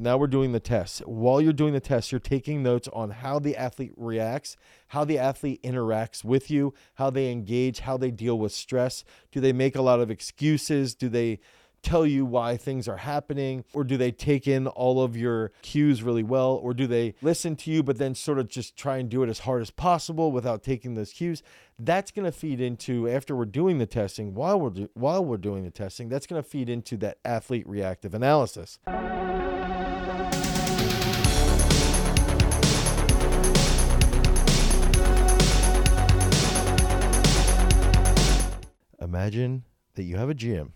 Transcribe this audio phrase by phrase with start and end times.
[0.00, 1.06] now we're doing the test.
[1.06, 4.56] While you're doing the test, you're taking notes on how the athlete reacts,
[4.88, 9.04] how the athlete interacts with you, how they engage, how they deal with stress.
[9.30, 10.94] Do they make a lot of excuses?
[10.94, 11.40] Do they
[11.82, 13.64] tell you why things are happening?
[13.72, 16.52] Or do they take in all of your cues really well?
[16.62, 19.28] Or do they listen to you, but then sort of just try and do it
[19.28, 21.42] as hard as possible without taking those cues?
[21.78, 25.38] That's going to feed into, after we're doing the testing, while we're, do, while we're
[25.38, 28.78] doing the testing, that's going to feed into that athlete reactive analysis.
[39.00, 40.72] Imagine that you have a gym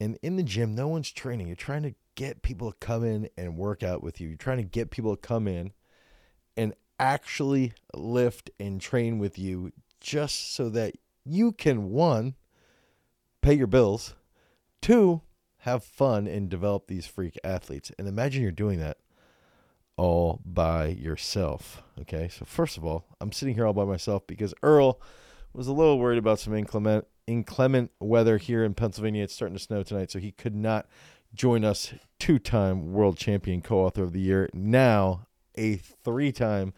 [0.00, 1.46] and in the gym, no one's training.
[1.46, 4.28] You're trying to get people to come in and work out with you.
[4.28, 5.72] You're trying to get people to come in
[6.56, 12.34] and actually lift and train with you just so that you can one
[13.42, 14.14] pay your bills,
[14.80, 15.22] two
[15.58, 17.92] have fun and develop these freak athletes.
[17.98, 18.96] And imagine you're doing that
[19.96, 21.82] all by yourself.
[22.00, 22.28] Okay?
[22.28, 25.00] So first of all, I'm sitting here all by myself because Earl
[25.52, 29.22] was a little worried about some inclement inclement weather here in Pennsylvania.
[29.22, 30.86] It's starting to snow tonight, so he could not
[31.34, 31.94] join us.
[32.18, 36.74] Two time world champion co author of the year, now a three time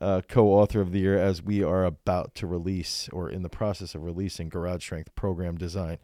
[0.00, 3.48] uh, co author of the year, as we are about to release or in the
[3.48, 5.98] process of releasing Garage Strength Program Design.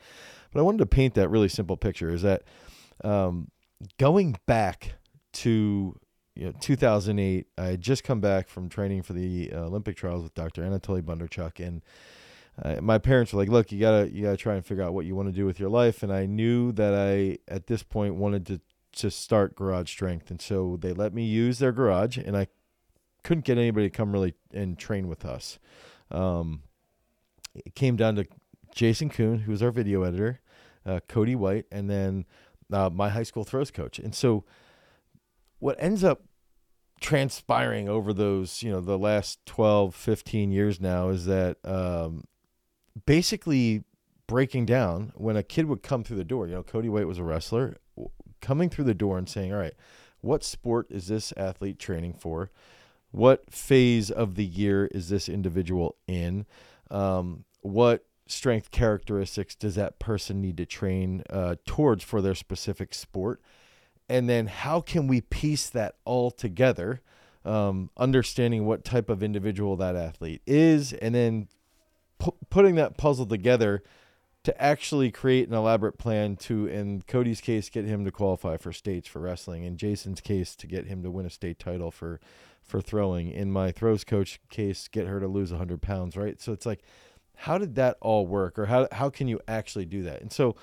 [0.53, 2.43] But I wanted to paint that really simple picture is that
[3.05, 3.51] um,
[3.99, 4.95] going back
[5.33, 5.99] to
[6.35, 10.23] you know, 2008, I had just come back from training for the uh, Olympic trials
[10.23, 10.63] with Dr.
[10.63, 11.83] Anatoly Bondarchuk, and
[12.61, 15.07] uh, my parents were like, "Look, you gotta you gotta try and figure out what
[15.07, 18.17] you want to do with your life." And I knew that I at this point
[18.17, 18.61] wanted to
[19.01, 22.49] to start Garage Strength, and so they let me use their garage, and I
[23.23, 25.59] couldn't get anybody to come really and train with us.
[26.11, 26.63] Um,
[27.55, 28.27] it came down to
[28.75, 30.41] Jason Kuhn, who was our video editor,
[30.85, 32.27] uh, Cody White, and then
[32.73, 33.99] uh, my high school throws coach.
[33.99, 34.45] And so,
[35.59, 36.23] what ends up
[37.01, 42.25] transpiring over those, you know, the last 12, 15 years now is that um,
[43.07, 43.85] basically
[44.27, 46.47] breaking down when a kid would come through the door.
[46.47, 47.77] You know, Cody White was a wrestler,
[48.41, 49.75] coming through the door and saying, "All right,
[50.21, 52.51] what sport is this athlete training for?
[53.11, 56.47] What phase of the year is this individual in?
[56.91, 62.95] Um, what strength characteristics does that person need to train uh, towards for their specific
[62.95, 63.41] sport?"
[64.09, 67.01] And then how can we piece that all together?
[67.45, 71.49] Um, understanding what type of individual that athlete is, and then
[72.23, 73.83] pu- putting that puzzle together
[74.45, 78.73] to actually create an elaborate plan to, in Cody's case, get him to qualify for
[78.73, 79.65] states for wrestling.
[79.65, 82.21] In Jason's case, to get him to win a state title for
[82.63, 83.31] for throwing.
[83.31, 86.17] In my throws coach case, get her to lose 100 pounds.
[86.17, 86.41] Right.
[86.41, 86.83] So it's like,
[87.35, 90.21] how did that all work, or how how can you actually do that?
[90.21, 90.55] And so,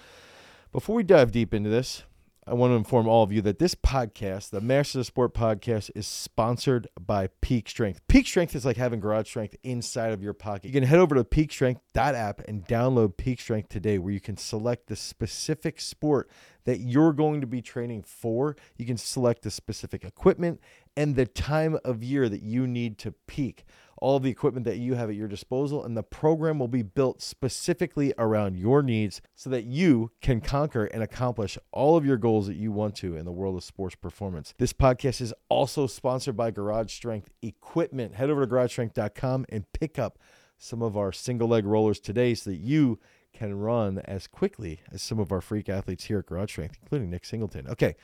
[0.71, 2.03] before we dive deep into this,
[2.49, 5.91] I want to inform all of you that this podcast, the Masters of Sport podcast,
[5.93, 8.01] is sponsored by Peak Strength.
[8.07, 10.65] Peak Strength is like having garage strength inside of your pocket.
[10.65, 14.87] You can head over to peakstrength.app and download Peak Strength today, where you can select
[14.87, 16.27] the specific sport
[16.65, 18.55] that you're going to be training for.
[18.77, 20.59] You can select the specific equipment
[20.97, 23.63] and the time of year that you need to peak
[24.01, 27.21] all the equipment that you have at your disposal, and the program will be built
[27.21, 32.47] specifically around your needs so that you can conquer and accomplish all of your goals
[32.47, 34.53] that you want to in the world of sports performance.
[34.57, 38.15] This podcast is also sponsored by Garage Strength Equipment.
[38.15, 40.17] Head over to garagestrength.com and pick up
[40.57, 42.99] some of our single leg rollers today so that you
[43.33, 47.09] can run as quickly as some of our freak athletes here at Garage Strength, including
[47.09, 47.67] Nick Singleton.
[47.67, 47.95] Okay,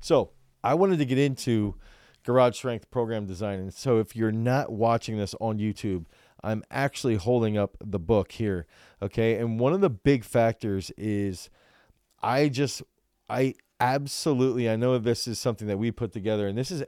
[0.00, 0.30] so
[0.62, 1.74] I wanted to get into
[2.24, 3.58] Garage Strength Program Design.
[3.58, 6.04] And so if you're not watching this on YouTube,
[6.42, 8.66] I'm actually holding up the book here.
[9.02, 9.36] Okay.
[9.36, 11.50] And one of the big factors is
[12.22, 12.82] I just,
[13.28, 16.46] I absolutely, I know this is something that we put together.
[16.46, 16.84] And this is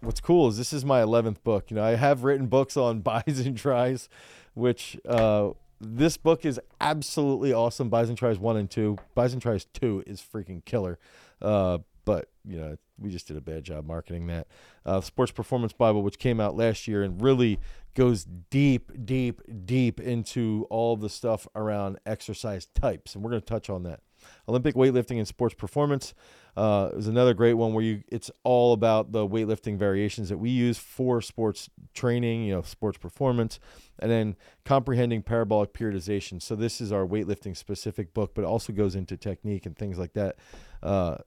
[0.00, 1.70] what's cool is this is my 11th book.
[1.70, 4.08] You know, I have written books on buys and tries,
[4.54, 5.50] which, uh,
[5.80, 7.88] this book is absolutely awesome.
[7.88, 8.98] Buys and tries one and two.
[9.14, 10.98] Buys and tries two is freaking killer.
[11.40, 11.78] Uh,
[12.08, 14.46] but you know, we just did a bad job marketing that.
[14.86, 17.60] Uh, Sports Performance Bible, which came out last year and really
[17.94, 23.46] goes deep, deep, deep into all the stuff around exercise types, and we're going to
[23.46, 24.00] touch on that.
[24.48, 26.14] Olympic weightlifting and sports performance
[26.56, 30.48] uh, is another great one where you it's all about the weightlifting variations that we
[30.48, 33.60] use for sports training, you know, sports performance,
[33.98, 34.34] and then
[34.64, 36.40] comprehending parabolic periodization.
[36.40, 39.98] So this is our weightlifting specific book, but it also goes into technique and things
[39.98, 40.36] like that.
[40.82, 41.18] Uh,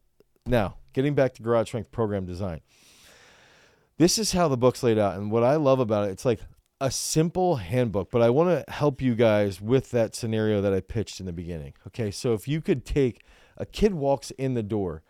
[0.46, 2.62] now, getting back to Garage Strength program design.
[3.98, 5.18] This is how the book's laid out.
[5.18, 6.40] And what I love about it, it's like
[6.80, 10.80] a simple handbook, but I want to help you guys with that scenario that I
[10.80, 11.74] pitched in the beginning.
[11.88, 13.24] Okay, so if you could take
[13.58, 15.04] a kid walks in the door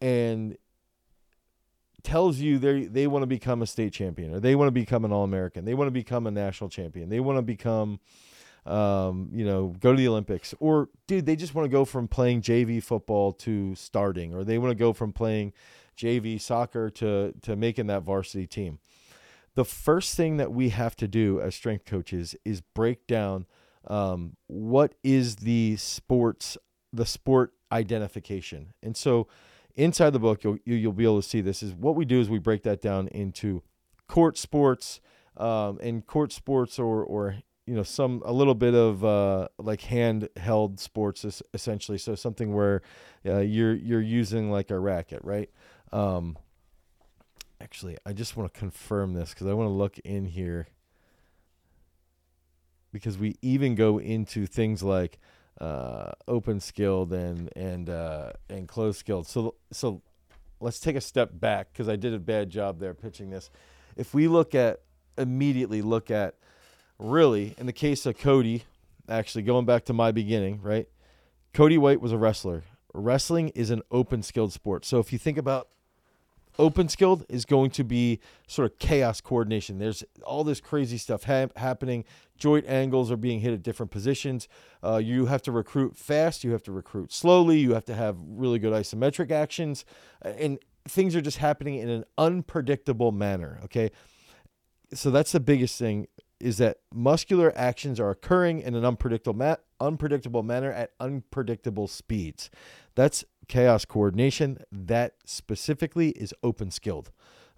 [0.00, 0.56] and
[2.02, 5.04] tells you they they want to become a state champion or they want to become
[5.04, 5.66] an all American.
[5.66, 7.10] They want to become a national champion.
[7.10, 8.00] They want to become
[8.70, 10.54] um, you know, go to the Olympics.
[10.60, 14.58] Or dude, they just want to go from playing JV football to starting, or they
[14.58, 15.52] want to go from playing
[15.96, 18.78] JV soccer to to making that varsity team.
[19.56, 23.46] The first thing that we have to do as strength coaches is break down
[23.88, 26.56] um, what is the sports
[26.92, 28.72] the sport identification.
[28.82, 29.28] And so
[29.74, 32.30] inside the book, you'll you'll be able to see this is what we do is
[32.30, 33.62] we break that down into
[34.06, 35.00] court sports
[35.36, 37.36] um, and court sports or or
[37.66, 41.24] you know some a little bit of uh, like handheld sports
[41.54, 41.98] essentially.
[41.98, 42.82] So something where
[43.26, 45.50] uh, you're you're using like a racket, right?
[45.92, 46.36] Um,
[47.60, 50.68] actually, I just want to confirm this because I want to look in here
[52.92, 55.18] because we even go into things like
[55.60, 59.26] uh, open skilled and and uh, and closed skilled.
[59.26, 60.02] So so
[60.60, 63.50] let's take a step back because I did a bad job there pitching this.
[63.96, 64.80] If we look at
[65.18, 66.36] immediately look at
[67.00, 68.64] really in the case of Cody,
[69.08, 70.86] actually going back to my beginning, right?
[71.52, 72.64] Cody White was a wrestler.
[72.92, 74.84] Wrestling is an open skilled sport.
[74.84, 75.68] So if you think about
[76.58, 79.78] open skilled is going to be sort of chaos coordination.
[79.78, 82.04] There's all this crazy stuff ha- happening.
[82.36, 84.48] Joint angles are being hit at different positions.
[84.82, 86.44] Uh, you have to recruit fast.
[86.44, 87.58] You have to recruit slowly.
[87.58, 89.84] You have to have really good isometric actions,
[90.22, 93.60] and things are just happening in an unpredictable manner.
[93.64, 93.90] Okay,
[94.92, 96.06] so that's the biggest thing
[96.40, 102.50] is that muscular actions are occurring in an unpredictable ma- unpredictable manner at unpredictable speeds.
[102.94, 104.58] That's chaos coordination.
[104.70, 107.10] That specifically is open skilled.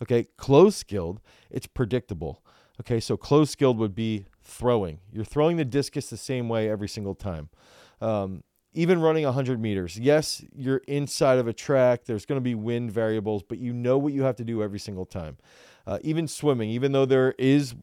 [0.02, 1.20] Okay, closed skilled,
[1.50, 2.42] it's predictable.
[2.80, 4.98] Okay, so closed skilled would be throwing.
[5.12, 7.50] You're throwing the discus the same way every single time.
[8.00, 8.42] Um,
[8.74, 9.98] even running 100 meters.
[9.98, 12.04] Yes, you're inside of a track.
[12.04, 14.78] There's going to be wind variables, but you know what you have to do every
[14.78, 15.36] single time.
[15.86, 17.74] Uh, even swimming, even though there is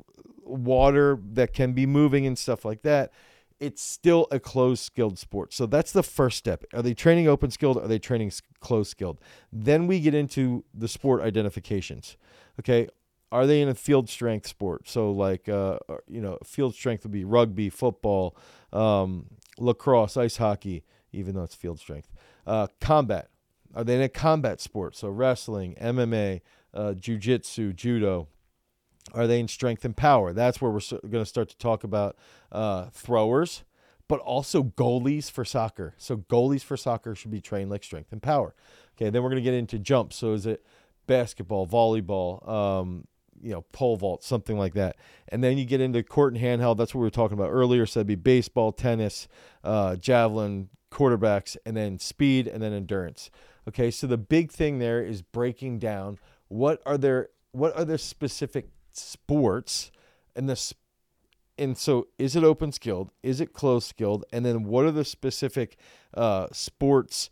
[0.49, 3.11] water that can be moving and stuff like that,
[3.59, 5.53] it's still a closed skilled sport.
[5.53, 6.63] So that's the first step.
[6.73, 7.77] Are they training open skilled?
[7.77, 9.19] Are they training closed skilled?
[9.51, 12.17] Then we get into the sport identifications.
[12.59, 12.87] Okay.
[13.31, 14.87] Are they in a field strength sport?
[14.87, 18.35] So, like, uh, uh, you know, field strength would be rugby, football,
[18.73, 19.27] um,
[19.59, 22.11] lacrosse, ice hockey, even though it's field strength.
[22.47, 23.29] Uh, combat.
[23.75, 24.95] Are they in a combat sport?
[24.95, 26.41] So, wrestling, MMA,
[26.73, 28.29] uh, jujitsu, judo,
[29.13, 30.33] are they in strength and power?
[30.33, 32.17] That's where we're going to start to talk about
[32.51, 33.63] uh, throwers,
[34.07, 35.93] but also goalies for soccer.
[35.97, 38.55] So goalies for soccer should be trained like strength and power.
[38.97, 40.17] Okay, then we're going to get into jumps.
[40.17, 40.65] So is it
[41.07, 43.07] basketball, volleyball, um,
[43.41, 44.97] you know, pole vault, something like that.
[45.29, 46.77] And then you get into court and handheld.
[46.77, 47.85] That's what we were talking about earlier.
[47.85, 49.27] So that'd be baseball, tennis,
[49.63, 53.31] uh, javelin, quarterbacks, and then speed, and then endurance.
[53.67, 56.17] Okay, so the big thing there is breaking down
[56.47, 58.69] what are there what are the specific
[58.99, 59.91] sports
[60.35, 60.73] and this
[61.59, 63.11] and so is it open skilled?
[63.21, 64.23] Is it closed skilled?
[64.31, 65.77] And then what are the specific
[66.13, 67.29] uh, sports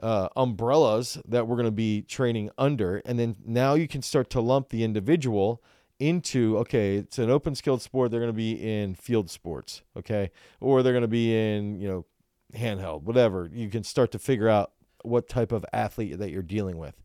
[0.00, 3.02] uh, umbrellas that we're going to be training under?
[3.04, 5.62] And then now you can start to lump the individual
[6.00, 10.30] into okay it's an open skilled sport they're going to be in field sports okay?
[10.60, 12.06] Or they're going to be in you know
[12.54, 13.50] handheld whatever.
[13.52, 14.72] You can start to figure out
[15.02, 17.02] what type of athlete that you're dealing with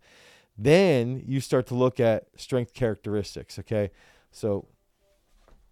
[0.62, 3.58] then you start to look at strength characteristics.
[3.60, 3.92] Okay.
[4.32, 4.68] So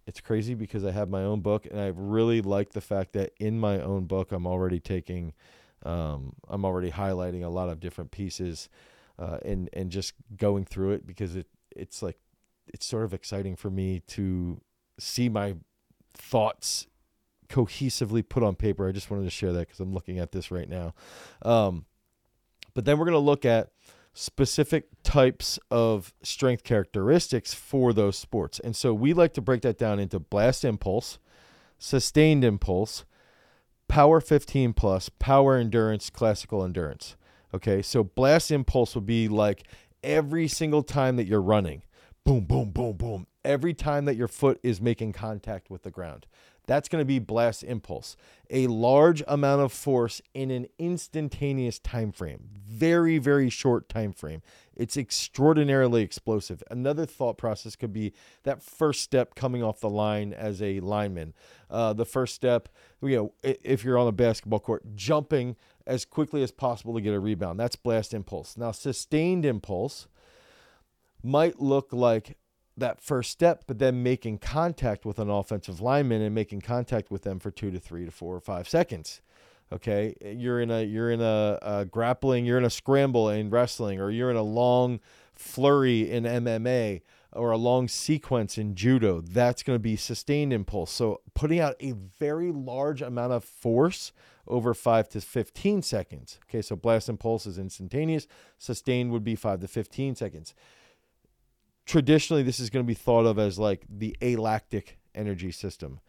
[0.06, 3.32] it's crazy because I have my own book and I really like the fact that
[3.38, 5.34] in my own book, I'm already taking,
[5.84, 8.70] um, I'm already highlighting a lot of different pieces
[9.18, 12.18] uh, and, and just going through it because it, it's like,
[12.66, 14.60] it's sort of exciting for me to
[14.98, 15.56] see my
[16.14, 16.86] thoughts
[17.50, 18.88] cohesively put on paper.
[18.88, 20.94] I just wanted to share that because I'm looking at this right now.
[21.42, 21.84] Um,
[22.72, 23.72] but then we're going to look at
[24.18, 28.58] specific types of strength characteristics for those sports.
[28.58, 31.20] And so we like to break that down into blast impulse,
[31.78, 33.04] sustained impulse,
[33.86, 37.14] power 15 plus, power endurance, classical endurance.
[37.54, 39.62] Okay, so blast impulse would be like
[40.02, 41.84] every single time that you're running,
[42.24, 46.26] boom, boom, boom, boom, every time that your foot is making contact with the ground.
[46.68, 48.14] That's going to be blast impulse,
[48.50, 54.42] a large amount of force in an instantaneous time frame, very very short time frame.
[54.76, 56.62] It's extraordinarily explosive.
[56.70, 61.32] Another thought process could be that first step coming off the line as a lineman.
[61.70, 62.68] Uh, the first step,
[63.02, 65.56] you know, if you're on a basketball court, jumping
[65.86, 67.58] as quickly as possible to get a rebound.
[67.58, 68.58] That's blast impulse.
[68.58, 70.06] Now, sustained impulse
[71.22, 72.36] might look like
[72.78, 77.22] that first step, but then making contact with an offensive lineman and making contact with
[77.22, 79.20] them for two to three to four or five seconds.
[79.70, 84.00] Okay, you're in a you're in a, a grappling, you're in a scramble in wrestling,
[84.00, 85.00] or you're in a long
[85.34, 90.90] flurry in MMA or a long sequence in judo, that's going to be sustained impulse.
[90.90, 94.12] So putting out a very large amount of force
[94.46, 96.38] over 5 to 15 seconds.
[96.48, 100.54] Okay, so blast impulse is instantaneous, sustained would be 5 to 15 seconds.
[101.88, 106.00] Traditionally, this is going to be thought of as like the alactic energy system.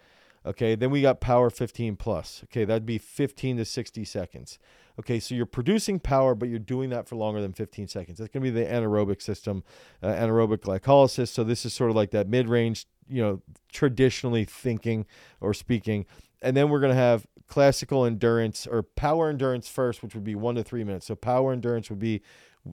[0.46, 2.42] Okay, then we got power 15 plus.
[2.46, 4.60] Okay, that'd be 15 to 60 seconds.
[5.00, 8.18] Okay, so you're producing power, but you're doing that for longer than 15 seconds.
[8.18, 9.64] That's going to be the anaerobic system,
[10.04, 11.30] uh, anaerobic glycolysis.
[11.30, 15.06] So this is sort of like that mid range, you know, traditionally thinking
[15.40, 16.06] or speaking.
[16.42, 20.36] And then we're going to have classical endurance or power endurance first, which would be
[20.36, 21.06] one to three minutes.
[21.08, 22.22] So power endurance would be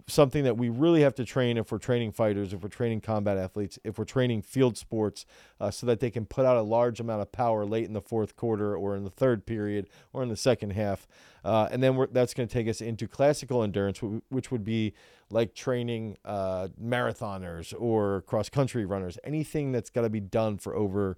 [0.07, 3.39] something that we really have to train if we're training fighters, if we're training combat
[3.39, 5.25] athletes, if we're training field sports,
[5.61, 8.01] uh, so that they can put out a large amount of power late in the
[8.01, 11.07] fourth quarter or in the third period or in the second half.
[11.45, 14.93] Uh, and then that's going to take us into classical endurance, which would be
[15.31, 20.75] like training uh, marathoners or cross country runners, anything that's got to be done for
[20.75, 21.17] over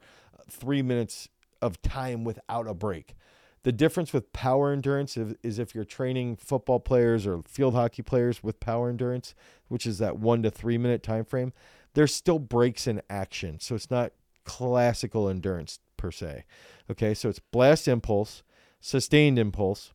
[0.51, 1.29] three minutes
[1.63, 3.15] of time without a break.
[3.63, 8.03] The difference with power endurance is, is if you're training football players or field hockey
[8.03, 9.35] players with power endurance,
[9.69, 11.53] which is that one to three minute time frame,
[11.95, 13.59] there's still breaks in action.
[13.61, 14.13] So it's not
[14.45, 16.45] classical endurance per se.
[16.91, 18.43] Okay, so it's blast impulse,
[18.81, 19.93] sustained impulse,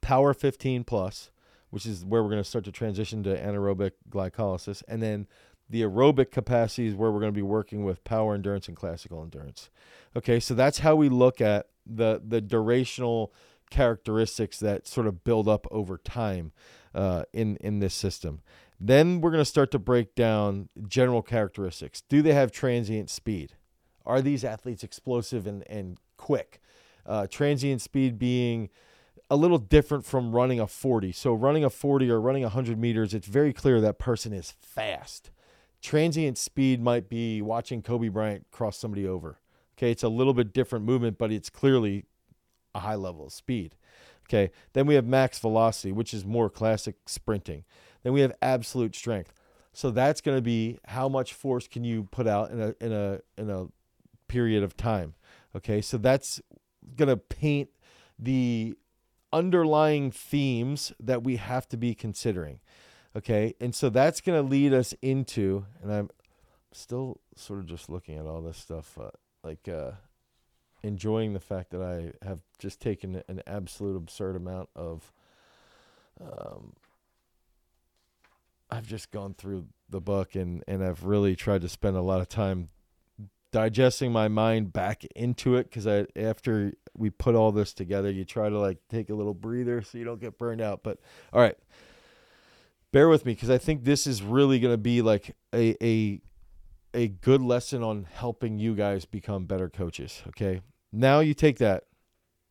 [0.00, 1.30] power 15 plus,
[1.70, 5.26] which is where we're going to start to transition to anaerobic glycolysis, and then
[5.68, 9.22] the aerobic capacity is where we're going to be working with power endurance and classical
[9.22, 9.70] endurance.
[10.14, 13.30] Okay, so that's how we look at the the durational
[13.70, 16.52] characteristics that sort of build up over time
[16.94, 18.40] uh, in in this system.
[18.80, 22.02] Then we're going to start to break down general characteristics.
[22.02, 23.54] Do they have transient speed?
[24.04, 26.60] Are these athletes explosive and, and quick?
[27.06, 28.68] Uh, transient speed being
[29.30, 31.12] a little different from running a 40.
[31.12, 35.30] So, running a 40 or running 100 meters, it's very clear that person is fast.
[35.80, 39.38] Transient speed might be watching Kobe Bryant cross somebody over.
[39.76, 42.04] Okay, it's a little bit different movement, but it's clearly
[42.74, 43.76] a high level of speed.
[44.28, 47.64] Okay, then we have max velocity, which is more classic sprinting.
[48.02, 49.32] Then we have absolute strength.
[49.72, 52.92] So that's going to be how much force can you put out in a in
[52.92, 53.66] a in a
[54.28, 55.14] period of time.
[55.56, 56.40] Okay, so that's
[56.96, 57.70] going to paint
[58.18, 58.74] the
[59.32, 62.60] underlying themes that we have to be considering.
[63.16, 66.10] Okay, and so that's going to lead us into, and I'm
[66.72, 68.98] still sort of just looking at all this stuff.
[68.98, 69.10] Uh,
[69.44, 69.92] like uh,
[70.82, 75.12] enjoying the fact that I have just taken an absolute absurd amount of.
[76.20, 76.74] Um,
[78.70, 82.20] I've just gone through the book and and I've really tried to spend a lot
[82.20, 82.70] of time
[83.52, 88.24] digesting my mind back into it because I after we put all this together, you
[88.24, 90.82] try to like take a little breather so you don't get burned out.
[90.82, 90.98] But
[91.32, 91.56] all right,
[92.90, 96.20] bear with me because I think this is really going to be like a a
[96.94, 100.22] a good lesson on helping you guys become better coaches.
[100.28, 100.60] Okay.
[100.92, 101.84] Now you take that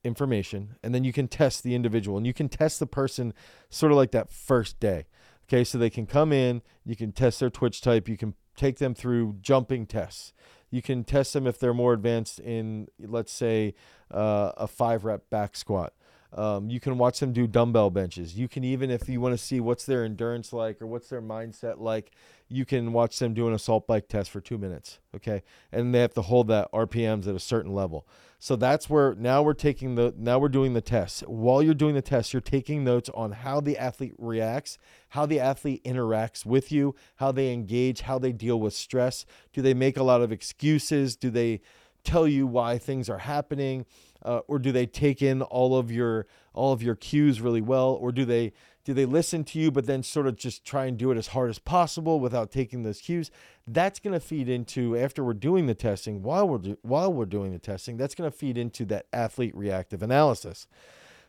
[0.03, 3.33] information and then you can test the individual and you can test the person
[3.69, 5.05] sort of like that first day.
[5.47, 5.63] Okay.
[5.63, 8.93] So they can come in, you can test their twitch type, you can take them
[8.93, 10.33] through jumping tests.
[10.69, 13.75] You can test them if they're more advanced in, let's say,
[14.09, 15.93] uh, a five rep back squat.
[16.35, 18.35] Um, you can watch them do dumbbell benches.
[18.35, 21.21] You can even, if you want to see what's their endurance like or what's their
[21.21, 22.11] mindset like,
[22.49, 24.99] you can watch them do an assault bike test for two minutes.
[25.15, 25.43] Okay.
[25.71, 28.07] And they have to hold that RPMs at a certain level.
[28.39, 31.21] So that's where now we're taking the, now we're doing the tests.
[31.21, 34.77] While you're doing the tests, you're taking notes on how the athlete reacts,
[35.09, 39.25] how the athlete interacts with you, how they engage, how they deal with stress.
[39.53, 41.15] Do they make a lot of excuses?
[41.15, 41.61] Do they
[42.03, 43.85] tell you why things are happening?
[44.23, 47.89] uh, or do they take in all of your all of your cues really well,
[47.89, 50.97] or do they do they listen to you but then sort of just try and
[50.97, 53.31] do it as hard as possible without taking those cues?
[53.67, 57.25] That's going to feed into after we're doing the testing, while we're do, while we're
[57.25, 60.67] doing the testing, that's going to feed into that athlete reactive analysis.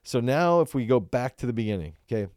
[0.02, 2.30] So now, if we go back to the beginning, okay,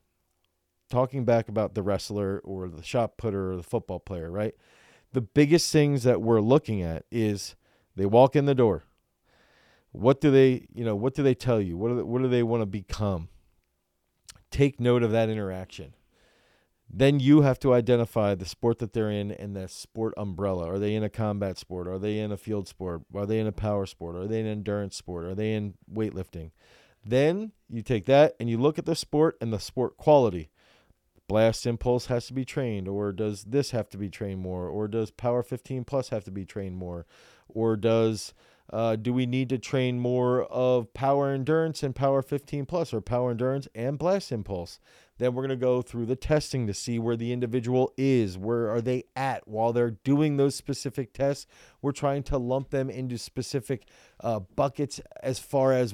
[0.89, 4.56] talking back about the wrestler or the shot putter or the football player, right?
[5.12, 7.56] The biggest things that we're looking at is
[7.98, 8.84] they walk in the door.
[9.92, 11.77] What do they, you know, what do they tell you?
[11.77, 13.30] What do they, what do they want to become?
[14.51, 15.94] Take note of that interaction.
[16.89, 20.72] Then you have to identify the sport that they're in and the sport umbrella.
[20.72, 21.88] Are they in a combat sport?
[21.88, 23.01] Are they in a field sport?
[23.13, 24.16] Are they in a power sport?
[24.16, 25.25] Are they in an endurance sport?
[25.25, 26.51] Are they in weightlifting?
[27.04, 30.50] Then you take that and you look at the sport and the sport quality.
[31.27, 34.88] Blast impulse has to be trained, or does this have to be trained more, or
[34.88, 37.06] does Power 15 Plus have to be trained more,
[37.50, 38.34] or does
[38.72, 43.00] uh, do we need to train more of power endurance and power 15 plus or
[43.00, 44.80] power endurance and blast impulse?
[45.20, 48.70] Then we're going to go through the testing to see where the individual is, where
[48.70, 51.48] are they at while they're doing those specific tests.
[51.82, 53.88] We're trying to lump them into specific
[54.20, 55.94] uh, buckets as far as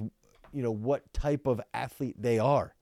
[0.51, 2.75] you know what type of athlete they are.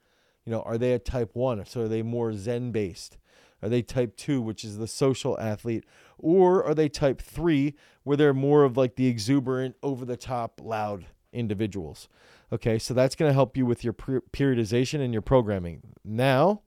[0.45, 1.63] You know, are they a type one?
[1.65, 3.17] So are they more Zen based?
[3.61, 5.85] Are they type two, which is the social athlete?
[6.17, 10.59] Or are they type three, where they're more of like the exuberant, over the top,
[10.63, 12.07] loud individuals?
[12.53, 15.81] Okay, so that's going to help you with your periodization and your programming.
[16.03, 16.61] Now,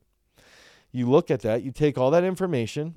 [0.93, 2.95] you look at that, you take all that information,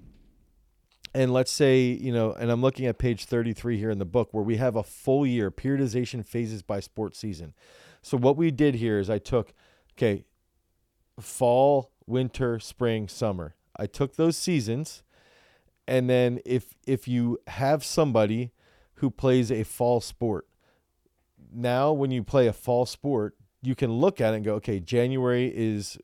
[1.14, 4.30] and let's say, you know, and I'm looking at page 33 here in the book
[4.32, 7.54] where we have a full year periodization phases by sports season.
[8.02, 9.54] So, what we did here is I took,
[9.96, 10.26] okay,
[11.20, 13.56] fall, winter, spring, summer.
[13.78, 15.04] I took those seasons,
[15.88, 18.52] and then if if you have somebody
[18.96, 20.48] who plays a fall sport,
[21.54, 24.80] now when you play a fall sport, you can look at it and go, okay,
[24.80, 25.98] January is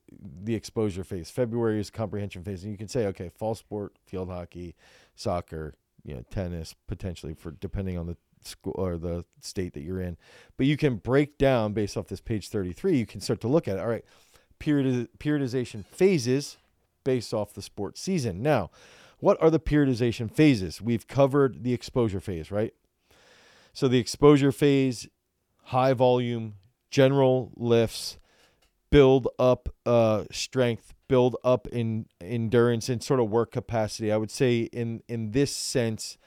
[0.43, 4.29] the exposure phase, February is comprehension phase, and you can say, okay, fall sport, field
[4.29, 4.75] hockey,
[5.15, 10.01] soccer, you know, tennis, potentially for depending on the school or the state that you're
[10.01, 10.17] in.
[10.57, 12.97] But you can break down based off this page 33.
[12.97, 13.79] You can start to look at it.
[13.79, 14.05] All right,
[14.59, 16.57] period periodization phases
[17.03, 18.41] based off the sports season.
[18.41, 18.71] Now,
[19.19, 20.81] what are the periodization phases?
[20.81, 22.73] We've covered the exposure phase, right?
[23.73, 25.07] So the exposure phase,
[25.65, 26.55] high volume,
[26.91, 28.17] general lifts,
[28.91, 34.11] build up uh, strength, build up in endurance and sort of work capacity.
[34.11, 36.17] I would say in in this sense,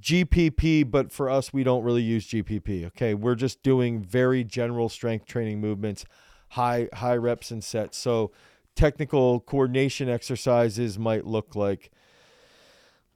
[0.00, 2.86] GPP, but for us, we don't really use GPP.
[2.86, 6.04] Okay, we're just doing very general strength training movements,
[6.50, 7.96] high high reps and sets.
[7.96, 8.32] So
[8.76, 11.90] technical coordination exercises might look like,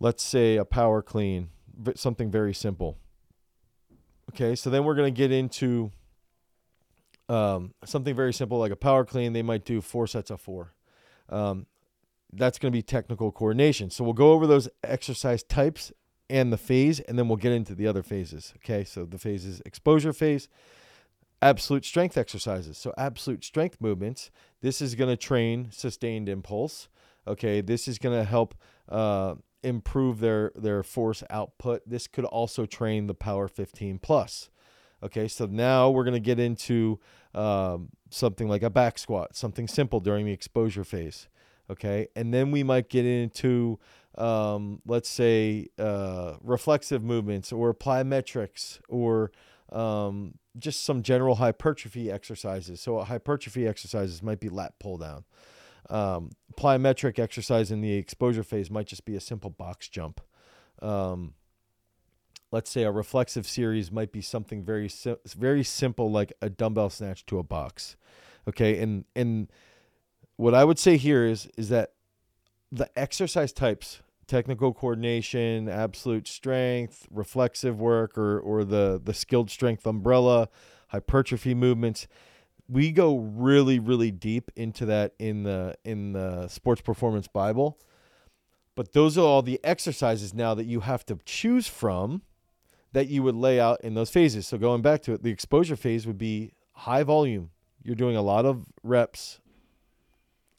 [0.00, 1.48] let's say, a power clean,
[1.94, 2.98] something very simple.
[4.30, 5.90] Okay, so then we're going to get into
[7.28, 9.32] um, something very simple like a power clean.
[9.32, 10.74] They might do four sets of four.
[11.28, 11.66] Um,
[12.32, 13.90] that's going to be technical coordination.
[13.90, 15.92] So we'll go over those exercise types
[16.28, 18.54] and the phase, and then we'll get into the other phases.
[18.56, 20.48] Okay, so the phases exposure phase,
[21.44, 22.78] absolute strength exercises.
[22.78, 24.30] So, absolute strength movements.
[24.62, 26.88] This is going to train sustained impulse.
[27.28, 28.54] Okay, this is going to help
[28.88, 31.82] uh, improve their their force output.
[31.86, 34.50] This could also train the Power 15 plus.
[35.02, 36.98] Okay, so now we're going to get into
[37.34, 41.28] um, something like a back squat, something simple during the exposure phase.
[41.70, 43.78] Okay, and then we might get into
[44.16, 49.32] um, let's say uh, reflexive movements or plyometrics or
[49.74, 52.80] um, just some general hypertrophy exercises.
[52.80, 55.24] So hypertrophy exercises might be lat pull down.
[55.90, 60.20] Um, plyometric exercise in the exposure phase might just be a simple box jump.
[60.80, 61.34] Um,
[62.52, 64.88] let's say a reflexive series might be something very
[65.36, 67.96] very simple like a dumbbell snatch to a box.
[68.48, 69.50] Okay, and and
[70.36, 71.92] what I would say here is is that
[72.70, 79.86] the exercise types technical coordination, absolute strength, reflexive work, or or the the skilled strength
[79.86, 80.48] umbrella,
[80.88, 82.06] hypertrophy movements.
[82.68, 87.78] We go really really deep into that in the in the sports performance Bible.
[88.74, 92.22] But those are all the exercises now that you have to choose from
[92.92, 94.46] that you would lay out in those phases.
[94.46, 97.50] So going back to it, the exposure phase would be high volume.
[97.82, 99.40] You're doing a lot of reps,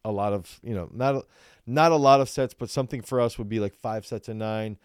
[0.03, 1.25] a lot of, you know, not
[1.65, 4.35] not a lot of sets, but something for us would be like five sets of
[4.35, 4.77] nine,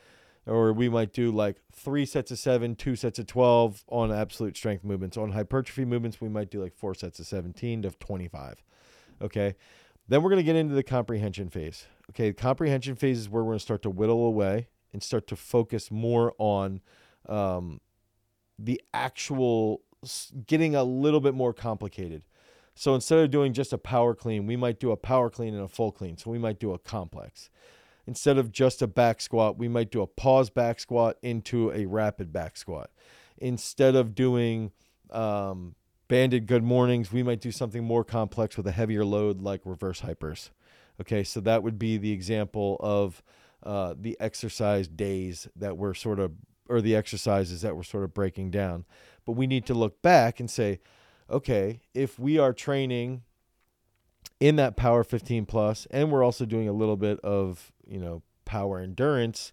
[0.46, 4.56] or we might do like three sets of seven, two sets of 12 on absolute
[4.56, 5.16] strength movements.
[5.16, 8.62] On hypertrophy movements, we might do like four sets of 17 to 25.
[9.22, 9.54] Okay.
[10.08, 11.86] Then we're going to get into the comprehension phase.
[12.10, 12.30] Okay.
[12.30, 15.36] The comprehension phase is where we're going to start to whittle away and start to
[15.36, 16.80] focus more on
[17.28, 17.80] um,
[18.58, 19.82] the actual
[20.46, 22.22] getting a little bit more complicated.
[22.74, 25.62] So instead of doing just a power clean, we might do a power clean and
[25.62, 26.16] a full clean.
[26.16, 27.50] So we might do a complex.
[28.06, 31.87] Instead of just a back squat, we might do a pause back squat into a
[31.87, 32.90] rapid back squat.
[33.38, 34.72] Instead of doing
[35.11, 35.74] um,
[36.09, 40.00] banded good mornings, we might do something more complex with a heavier load like reverse
[40.00, 40.50] hypers.
[41.00, 43.22] Okay, so that would be the example of
[43.62, 46.33] uh, the exercise days that we're sort of,
[46.68, 48.85] or the exercises that we're sort of breaking down.
[49.24, 50.80] But we need to look back and say,
[51.30, 53.22] okay, if we are training
[54.38, 58.22] in that power 15 plus and we're also doing a little bit of, you know,
[58.44, 59.52] power endurance,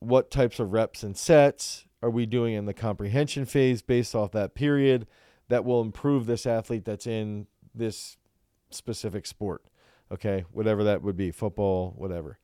[0.00, 4.30] what types of reps and sets are we doing in the comprehension phase based off
[4.32, 5.06] that period
[5.48, 8.16] that will improve this athlete that's in this
[8.70, 9.64] specific sport?
[10.12, 12.38] Okay, whatever that would be, football, whatever.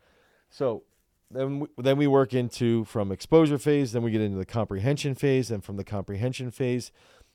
[0.50, 0.82] So
[1.30, 5.14] then we, then we work into from exposure phase, then we get into the comprehension
[5.14, 6.92] phase, and from the comprehension phase,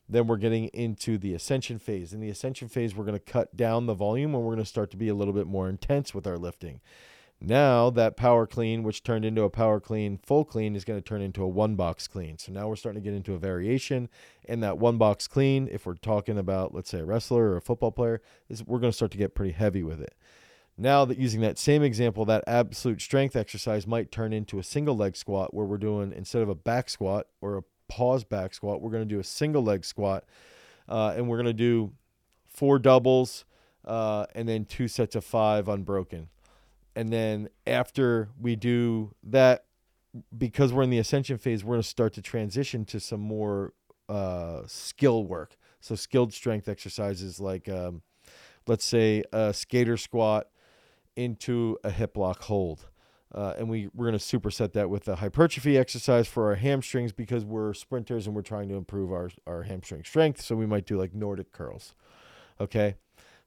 [0.09, 2.13] Then we're getting into the ascension phase.
[2.13, 4.69] In the ascension phase, we're going to cut down the volume and we're going to
[4.69, 6.81] start to be a little bit more intense with our lifting.
[7.41, 11.07] Now that power clean, which turned into a power clean full clean, is going to
[11.07, 12.37] turn into a one box clean.
[12.37, 14.09] So now we're starting to get into a variation.
[14.45, 17.61] And that one box clean, if we're talking about, let's say, a wrestler or a
[17.61, 20.15] football player, is we're going to start to get pretty heavy with it.
[20.77, 24.95] Now that using that same example, that absolute strength exercise might turn into a single
[24.95, 28.81] leg squat where we're doing instead of a back squat or a pause back squat,
[28.81, 30.23] we're going to do a single leg squat,
[30.87, 31.91] uh, and we're going to do
[32.47, 33.43] four doubles
[33.85, 36.29] uh, and then two sets of five unbroken.
[36.95, 39.65] And then after we do that
[40.35, 43.73] because we're in the ascension phase we're going to start to transition to some more
[44.07, 45.55] uh, skill work.
[45.81, 48.01] So skilled strength exercises like um,
[48.67, 50.47] let's say a skater squat
[51.15, 52.89] into a hip lock hold
[53.33, 57.11] uh, and we, we're going to superset that with a hypertrophy exercise for our hamstrings
[57.11, 60.85] because we're sprinters and we're trying to improve our, our hamstring strength so we might
[60.85, 61.93] do like nordic curls
[62.59, 62.95] okay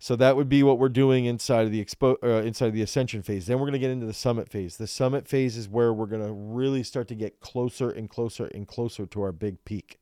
[0.03, 2.83] so that would be what we're doing inside of the expo uh, inside of the
[2.83, 3.47] ascension phase.
[3.47, 4.77] Then we're going to get into the summit phase.
[4.77, 8.47] The summit phase is where we're going to really start to get closer and closer
[8.47, 10.01] and closer to our big peak.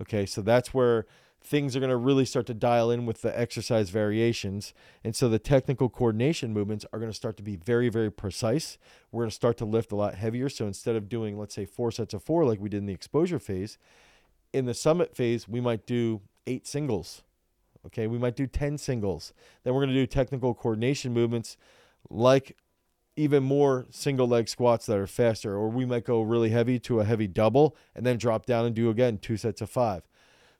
[0.00, 1.06] Okay, so that's where
[1.42, 4.72] things are going to really start to dial in with the exercise variations.
[5.04, 8.78] And so the technical coordination movements are going to start to be very, very precise.
[9.10, 10.48] We're going to start to lift a lot heavier.
[10.48, 12.94] So instead of doing, let's say, four sets of four like we did in the
[12.94, 13.78] exposure phase,
[14.52, 17.22] in the summit phase, we might do eight singles
[17.86, 19.32] Okay, we might do 10 singles.
[19.64, 21.56] Then we're going to do technical coordination movements
[22.08, 22.56] like
[23.16, 27.00] even more single leg squats that are faster, or we might go really heavy to
[27.00, 30.02] a heavy double and then drop down and do again two sets of five.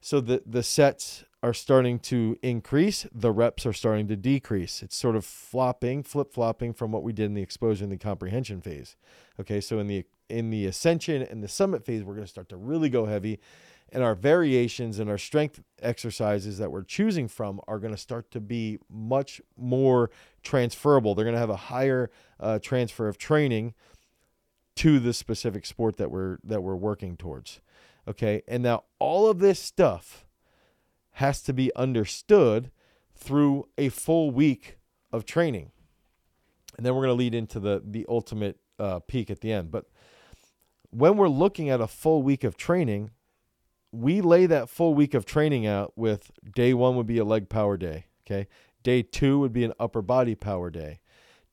[0.04, 4.82] So the, the sets are starting to increase, the reps are starting to decrease.
[4.82, 7.96] It's sort of flopping, flip flopping from what we did in the exposure and the
[7.96, 8.96] comprehension phase.
[9.40, 12.48] Okay, so in the in the ascension and the summit phase, we're going to start
[12.48, 13.38] to really go heavy
[13.92, 18.30] and our variations and our strength exercises that we're choosing from are going to start
[18.30, 20.10] to be much more
[20.42, 21.14] transferable.
[21.14, 22.10] They're going to have a higher
[22.40, 23.74] uh, transfer of training
[24.76, 27.60] to the specific sport that we're that we're working towards.
[28.08, 30.26] Okay, and now all of this stuff
[31.12, 32.70] has to be understood
[33.14, 34.78] through a full week
[35.12, 35.70] of training,
[36.76, 39.70] and then we're going to lead into the the ultimate uh, peak at the end.
[39.70, 39.86] But
[40.90, 43.10] when we're looking at a full week of training,
[43.92, 47.48] we lay that full week of training out with day one would be a leg
[47.48, 48.06] power day.
[48.26, 48.48] Okay.
[48.82, 51.00] Day two would be an upper body power day.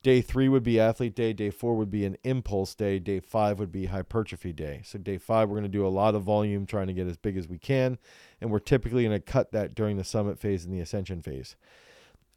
[0.02, 1.34] Day three would be athlete day.
[1.34, 3.00] Day four would be an impulse day.
[3.00, 4.82] Day five would be hypertrophy day.
[4.86, 7.18] So, day five, we're going to do a lot of volume, trying to get as
[7.18, 7.98] big as we can.
[8.40, 11.58] And we're typically going to cut that during the summit phase and the ascension phase.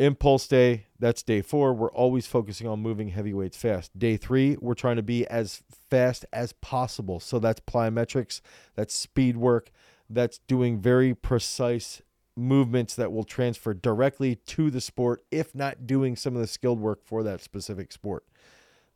[0.01, 1.73] Impulse day, that's day four.
[1.73, 3.97] We're always focusing on moving heavyweights fast.
[3.97, 7.21] Day three, we're trying to be as fast as possible.
[7.21, 8.41] So, that's plyometrics,
[8.75, 9.71] that's speed work,
[10.11, 12.03] that's doing very precise
[12.37, 16.81] movements that will transfer directly to the sport, if not doing some of the skilled
[16.81, 18.25] work for that specific sport.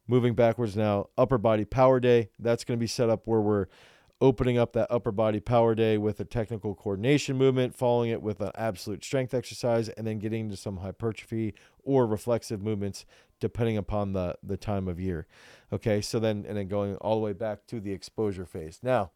[0.08, 2.30] Moving backwards now, upper body power day.
[2.38, 3.66] That's going to be set up where we're
[4.20, 8.40] opening up that upper body power day with a technical coordination movement, following it with
[8.40, 13.04] an absolute strength exercise, and then getting into some hypertrophy or reflexive movements
[13.40, 15.26] depending upon the the time of year.
[15.72, 18.78] Okay, so then and then going all the way back to the exposure phase.
[18.82, 19.10] Now,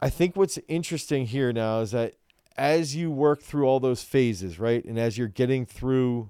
[0.00, 2.14] I think what's interesting here now is that
[2.56, 6.28] as you work through all those phases, right, and as you're getting through,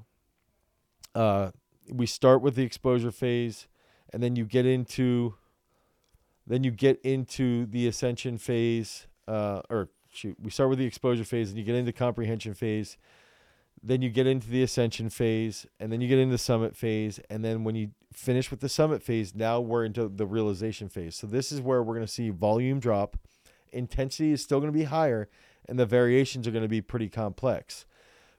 [1.15, 1.51] uh,
[1.91, 3.67] we start with the exposure phase,
[4.13, 5.35] and then you get into,
[6.47, 11.25] then you get into the ascension phase, uh, or shoot, we start with the exposure
[11.25, 12.97] phase, and you get into comprehension phase,
[13.83, 17.19] then you get into the ascension phase, and then you get into the summit phase,
[17.31, 21.17] and then when you finish with the summit phase, now we're into the realization phase.
[21.17, 23.17] So this is where we're going to see volume drop
[23.73, 25.29] intensity is still going to be higher
[25.68, 27.87] and the variations are going to be pretty complex.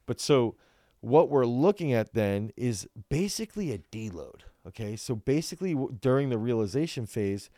[0.05, 0.55] But so
[1.01, 4.41] what we're looking at then is basically a deload.
[4.67, 4.95] Okay.
[4.95, 7.49] So basically, during the realization phase,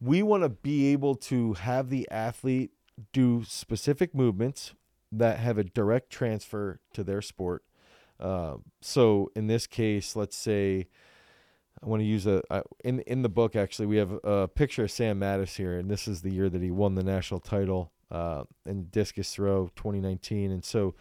[0.00, 2.72] we want to be able to have the athlete
[3.12, 4.74] do specific movements
[5.10, 7.64] that have a direct transfer to their sport.
[8.20, 10.88] Uh, so in this case, let's say
[11.82, 12.42] I want to use a
[12.84, 13.56] in in the book.
[13.56, 16.62] Actually, we have a picture of Sam Mattis here, and this is the year that
[16.62, 20.52] he won the national title uh, in discus throw 2019.
[20.52, 20.94] And so,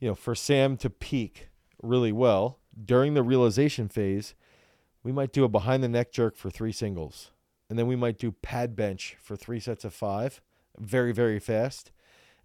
[0.00, 1.48] you know, for Sam to peak
[1.82, 4.34] really well during the realization phase,
[5.02, 7.30] we might do a behind the neck jerk for three singles,
[7.70, 10.40] and then we might do pad bench for three sets of five,
[10.78, 11.92] very very fast,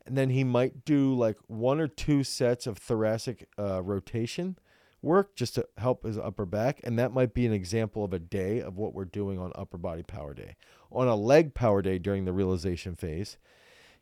[0.06, 4.58] and then he might do like one or two sets of thoracic uh, rotation
[5.02, 6.80] work just to help his upper back.
[6.84, 9.78] And that might be an example of a day of what we're doing on upper
[9.78, 10.56] body power day.
[10.92, 13.38] On a leg power day during the realization phase,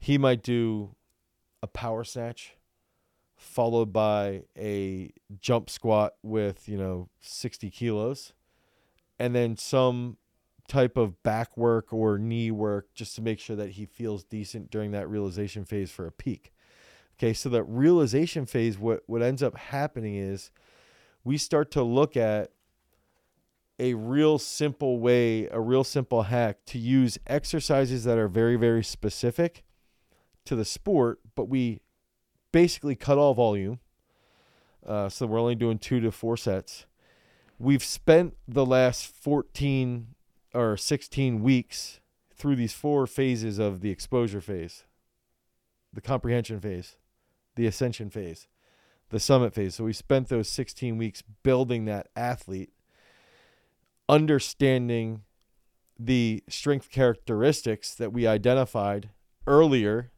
[0.01, 0.95] he might do
[1.61, 2.55] a power snatch
[3.37, 8.33] followed by a jump squat with, you know, 60 kilos
[9.19, 10.17] and then some
[10.67, 14.71] type of back work or knee work just to make sure that he feels decent
[14.71, 16.51] during that realization phase for a peak.
[17.19, 20.49] Okay, so that realization phase, what, what ends up happening is
[21.23, 22.51] we start to look at
[23.77, 28.83] a real simple way, a real simple hack to use exercises that are very, very
[28.83, 29.63] specific
[30.45, 31.82] to the sport, but we
[32.51, 33.80] basically cut all volume.
[34.86, 36.86] Uh, so we're only doing two to four sets.
[37.60, 40.08] We've spent the last 14
[40.54, 41.99] or 16 weeks
[42.36, 44.86] through these four phases of the exposure phase,
[45.93, 46.97] the comprehension phase,
[47.56, 48.47] the ascension phase,
[49.10, 49.75] the summit phase.
[49.75, 52.71] So we spent those 16 weeks building that athlete
[54.12, 55.21] understanding
[55.97, 59.10] the strength characteristics that we identified
[59.47, 60.12] earlier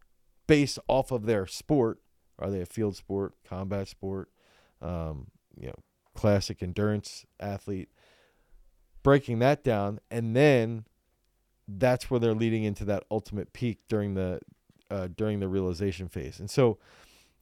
[0.48, 2.00] based off of their sport.
[2.40, 4.30] Are they a field sport, combat sport,
[4.82, 5.76] um, you know,
[6.16, 7.90] classic endurance athlete?
[9.04, 10.86] Breaking that down, and then
[11.68, 14.40] that's where they're leading into that ultimate peak during the
[14.90, 16.40] uh, during the realization phase.
[16.40, 16.78] And so,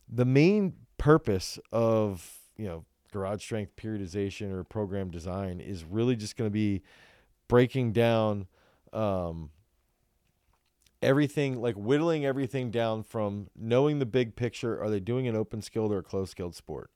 [0.10, 6.36] the main purpose of you know garage strength periodization or program design is really just
[6.36, 6.82] going to be
[7.48, 8.48] breaking down
[8.94, 9.50] um,
[11.02, 14.82] everything, like whittling everything down from knowing the big picture.
[14.82, 16.92] Are they doing an open skilled or a closed skilled sport?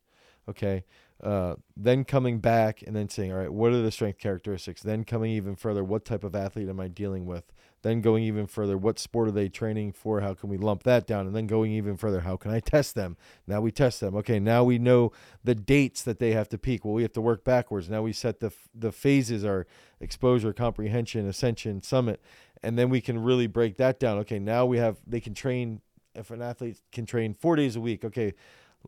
[0.48, 0.84] Okay.
[1.24, 4.82] Uh, then coming back and then saying, all right, what are the strength characteristics?
[4.82, 7.54] Then coming even further, what type of athlete am I dealing with?
[7.84, 10.20] Then going even further, what sport are they training for?
[10.20, 11.26] How can we lump that down?
[11.26, 13.16] And then going even further, how can I test them?
[13.48, 14.14] Now we test them.
[14.16, 15.14] Okay, now we know
[15.44, 16.84] the dates that they have to peak.
[16.84, 17.90] Well, we have to work backwards.
[17.90, 19.66] Now we set the the phases are
[20.02, 22.22] exposure, comprehension, ascension, summit,
[22.66, 24.18] and then we can really break that down.
[24.20, 25.82] Okay, now we have they can train
[26.14, 28.04] if an athlete can train 4 days a week.
[28.04, 28.34] Okay,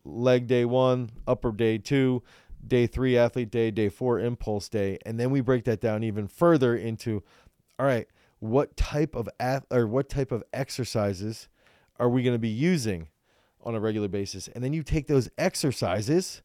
[0.04, 2.24] leg day 1, upper day 2,
[2.66, 6.28] day 3 athlete day, day 4 impulse day, and then we break that down even
[6.28, 7.24] further into
[7.80, 8.08] all right,
[8.40, 11.48] what type of ath- or what type of exercises
[12.00, 13.08] are we going to be using
[13.64, 16.42] on a regular basis and then you take those exercises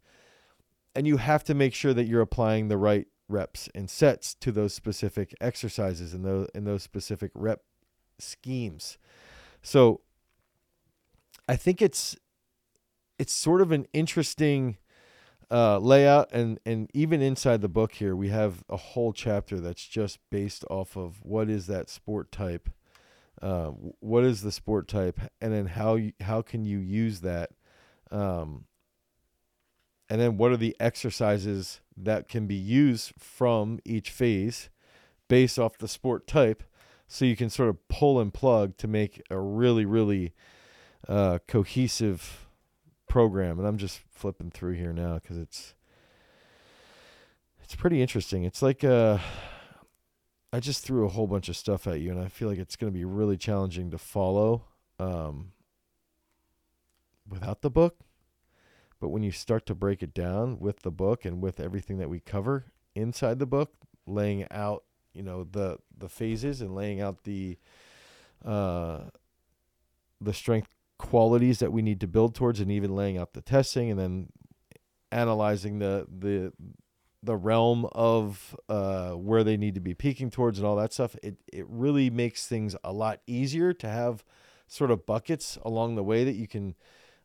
[0.95, 4.53] and you have to make sure that you're applying the right reps and sets to
[4.53, 7.62] those specific exercises and those in those specific rep
[8.18, 8.99] schemes.
[9.62, 10.03] So
[11.49, 12.16] i think it's
[13.18, 14.79] it's sort of an interesting
[15.51, 19.87] uh, layout and and even inside the book here we have a whole chapter that's
[19.87, 22.71] just based off of what is that sport type
[23.42, 23.66] uh,
[24.01, 27.51] what is the sport type and then how you, how can you use that
[28.11, 28.64] um,
[30.12, 34.68] and then what are the exercises that can be used from each phase
[35.27, 36.62] based off the sport type
[37.09, 40.35] so you can sort of pull and plug to make a really really
[41.09, 42.46] uh, cohesive
[43.09, 45.75] program, and I'm just flipping through here now because it's
[47.64, 48.44] it's pretty interesting.
[48.44, 49.16] It's like uh,
[50.53, 52.77] I just threw a whole bunch of stuff at you, and I feel like it's
[52.77, 54.64] going to be really challenging to follow
[54.98, 55.53] um,
[57.27, 57.96] without the book.
[59.03, 62.09] But when you start to break it down with the book and with everything that
[62.09, 63.73] we cover inside the book,
[64.07, 67.59] laying out you know the the phases and laying out the
[68.45, 69.01] uh,
[70.21, 73.91] the strength qualities that we need to build towards and even laying out the testing
[73.91, 74.29] and then
[75.11, 76.53] analyzing the the
[77.25, 81.17] the realm of uh, where they need to be peaking towards and all that stuff
[81.25, 84.23] it it really makes things a lot easier to have
[84.69, 86.77] sort of buckets along the way that you can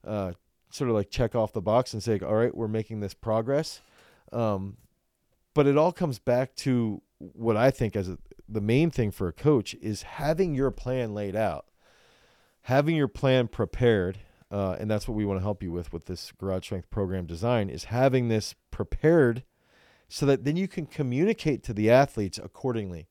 [0.04, 0.32] uh,
[0.70, 3.82] sort of like check off the box and say all right we're making this progress
[4.34, 4.78] um,
[5.54, 9.28] but it all comes back to what I think as a, the main thing for
[9.28, 11.68] a coach is having your plan laid out
[12.68, 14.20] having your plan prepared,
[14.52, 17.26] uh, and that's what we want to help you with with this garage strength program
[17.26, 19.44] design is having this prepared
[20.10, 23.08] so that then you can communicate to the athletes accordingly.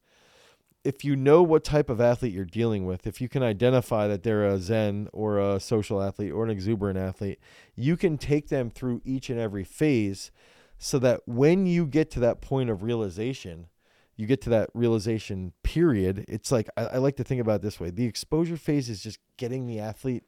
[0.86, 4.22] If you know what type of athlete you're dealing with, if you can identify that
[4.22, 7.40] they're a Zen or a social athlete or an exuberant athlete,
[7.74, 10.30] you can take them through each and every phase
[10.78, 13.66] so that when you get to that point of realization,
[14.16, 17.62] you get to that realization period, it's like I, I, like to think about it
[17.62, 20.24] this way: the exposure phase is just getting the athlete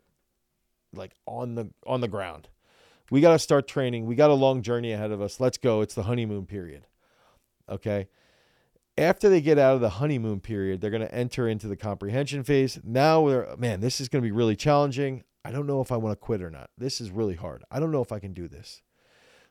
[0.92, 2.48] like on the on the ground.
[3.10, 4.06] We got to start training.
[4.06, 5.40] We got a long journey ahead of us.
[5.40, 5.80] Let's go.
[5.80, 6.86] It's the honeymoon period.
[7.68, 8.08] Okay.
[8.98, 12.42] After they get out of the honeymoon period, they're going to enter into the comprehension
[12.42, 12.80] phase.
[12.82, 15.22] Now, man, this is going to be really challenging.
[15.44, 16.70] I don't know if I want to quit or not.
[16.76, 17.62] This is really hard.
[17.70, 18.82] I don't know if I can do this.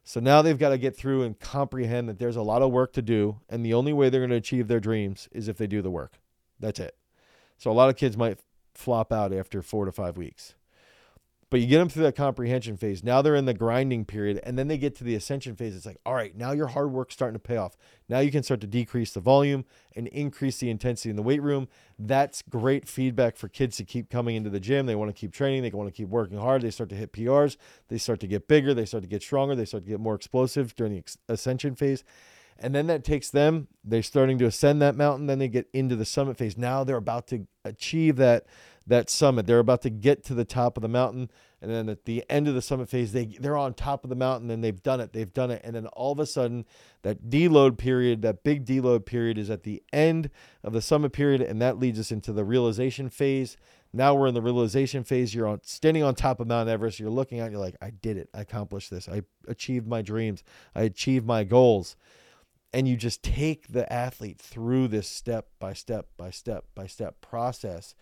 [0.03, 2.91] So now they've got to get through and comprehend that there's a lot of work
[2.93, 5.67] to do, and the only way they're going to achieve their dreams is if they
[5.67, 6.19] do the work.
[6.59, 6.97] That's it.
[7.57, 8.39] So a lot of kids might
[8.73, 10.55] flop out after four to five weeks.
[11.49, 13.05] But you get them through that comprehension phase.
[13.05, 15.77] Now they're in the grinding period, and then they get to the ascension phase.
[15.77, 17.77] It's like, all right, now your hard work's starting to pay off.
[18.09, 19.63] Now you can start to decrease the volume
[19.95, 21.69] and increase the intensity in the weight room.
[21.97, 24.87] That's great feedback for kids to keep coming into the gym.
[24.87, 25.63] They want to keep training.
[25.63, 26.63] They want to keep working hard.
[26.63, 27.55] They start to hit PRs.
[27.87, 28.73] They start to get bigger.
[28.73, 29.55] They start to get stronger.
[29.55, 32.03] They start to get more explosive during the ascension phase.
[32.59, 35.27] And then that takes them, they're starting to ascend that mountain.
[35.27, 36.57] Then they get into the summit phase.
[36.57, 38.47] Now they're about to achieve that
[38.87, 39.45] that summit.
[39.45, 41.29] They're about to get to the top of the mountain.
[41.61, 44.15] And then at the end of the summit phase, they they're on top of the
[44.15, 45.11] mountain and they've done it.
[45.13, 45.61] They've done it.
[45.63, 46.65] And then all of a sudden,
[47.01, 50.29] that deload period, that big deload period is at the end
[50.63, 53.57] of the summit period, and that leads us into the realization phase.
[53.91, 55.33] Now we're in the realization phase.
[55.33, 56.99] You're on standing on top of Mount Everest.
[56.99, 58.29] You're looking it, you're like, I did it.
[58.33, 59.09] I accomplished this.
[59.09, 60.43] I achieved my dreams.
[60.75, 61.95] I achieved my goals.
[62.73, 67.21] And you just take the athlete through this step by step by step by step
[67.21, 67.95] process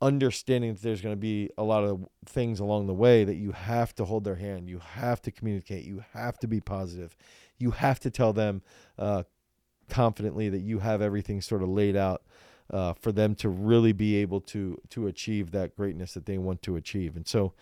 [0.00, 3.52] understanding that there's going to be a lot of things along the way that you
[3.52, 7.16] have to hold their hand, you have to communicate, you have to be positive,
[7.58, 8.62] you have to tell them
[8.98, 9.24] uh,
[9.88, 12.22] confidently that you have everything sort of laid out
[12.70, 16.62] uh, for them to really be able to to achieve that greatness that they want
[16.62, 17.16] to achieve.
[17.16, 17.54] And so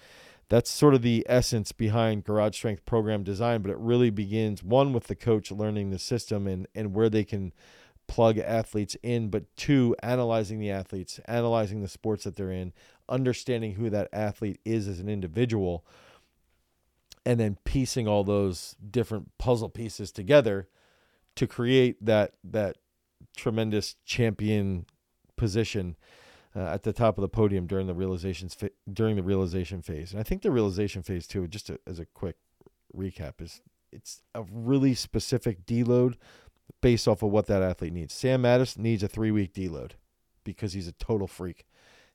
[0.49, 4.93] that's sort of the essence behind garage strength program design but it really begins one
[4.93, 7.53] with the coach learning the system and and where they can
[8.09, 12.73] plug athletes in, but two, analyzing the athletes, analyzing the sports that they're in,
[13.09, 15.85] understanding who that athlete is as an individual,
[17.25, 20.69] and then piecing all those different puzzle pieces together
[21.35, 22.77] to create that that
[23.37, 24.87] tremendous champion
[25.37, 25.97] position
[26.55, 30.13] uh, at the top of the podium during the realizations fa- during the realization phase.
[30.13, 32.37] And I think the realization phase too, just to, as a quick
[32.97, 33.61] recap, is
[33.93, 36.15] it's a really specific deload
[36.81, 38.15] based off of what that athlete needs.
[38.15, 39.93] Sam Mattis needs a three week deload
[40.45, 41.67] because he's a total freak.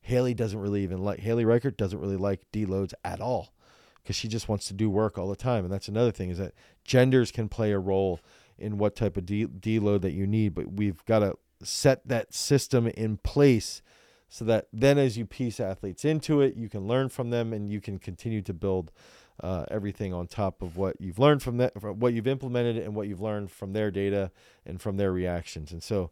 [0.01, 3.53] Haley doesn't really even like Haley Reichardt doesn't really like deloads at all
[4.01, 5.63] because she just wants to do work all the time.
[5.63, 8.19] And that's another thing is that genders can play a role
[8.57, 12.33] in what type of de- deload that you need, but we've got to set that
[12.33, 13.81] system in place
[14.29, 17.69] so that then as you piece athletes into it, you can learn from them and
[17.69, 18.91] you can continue to build
[19.41, 22.95] uh, everything on top of what you've learned from that, from what you've implemented, and
[22.95, 24.31] what you've learned from their data
[24.65, 25.71] and from their reactions.
[25.71, 26.11] And so,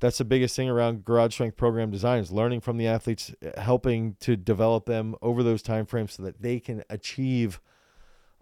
[0.00, 4.16] that's the biggest thing around garage strength program design is learning from the athletes, helping
[4.20, 7.60] to develop them over those time frames so that they can achieve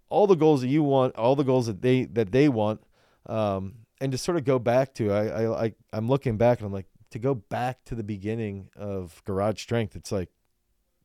[0.08, 2.82] all the goals that you want, all the goals that they that they want,
[3.26, 6.66] um, and to sort of go back to I, I I I'm looking back and
[6.66, 9.94] I'm like to go back to the beginning of garage strength.
[9.94, 10.30] It's like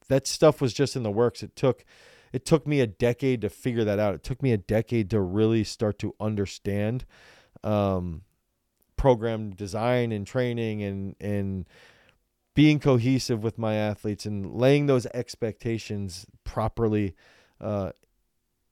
[0.07, 1.43] that stuff was just in the works.
[1.43, 1.85] It took
[2.33, 4.15] it took me a decade to figure that out.
[4.15, 7.05] It took me a decade to really start to understand
[7.63, 8.23] um,
[8.95, 11.65] program design and training and and
[12.57, 17.15] being cohesive with my athletes and laying those expectations properly.
[17.61, 17.91] Uh,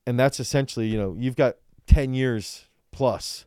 [0.07, 3.45] and that's essentially, you know, you've got 10 years plus.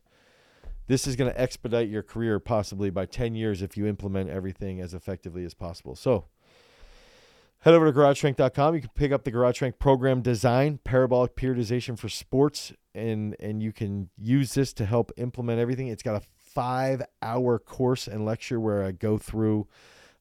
[0.87, 4.79] This is going to expedite your career possibly by 10 years if you implement everything
[4.79, 5.93] as effectively as possible.
[5.97, 6.27] So,
[7.61, 8.75] Head over to GarageStrength.com.
[8.75, 13.61] You can pick up the Garage Strength program design, parabolic periodization for sports, and and
[13.61, 15.87] you can use this to help implement everything.
[15.87, 19.67] It's got a five hour course and lecture where I go through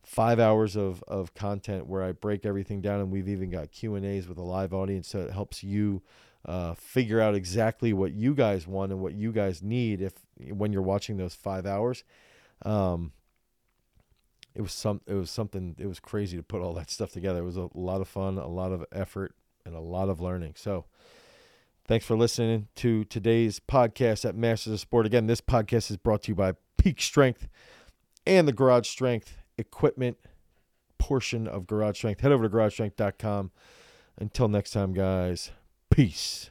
[0.02, 3.94] five hours of, of content where I break everything down, and we've even got Q
[3.94, 6.02] and A's with a live audience, so it helps you
[6.44, 10.14] uh, figure out exactly what you guys want and what you guys need if
[10.50, 12.02] when you're watching those five hours.
[12.64, 13.12] Um,
[14.58, 17.38] it was some it was something it was crazy to put all that stuff together.
[17.38, 20.54] It was a lot of fun, a lot of effort, and a lot of learning.
[20.56, 20.84] So
[21.86, 25.06] thanks for listening to today's podcast at Masters of Sport.
[25.06, 27.46] Again, this podcast is brought to you by Peak Strength
[28.26, 30.18] and the Garage Strength equipment
[30.98, 32.20] portion of Garage Strength.
[32.20, 33.52] Head over to garagestrength.com.
[34.18, 35.52] Until next time, guys.
[35.88, 36.50] Peace.